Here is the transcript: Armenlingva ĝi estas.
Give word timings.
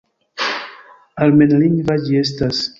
Armenlingva 1.27 2.01
ĝi 2.07 2.21
estas. 2.25 2.69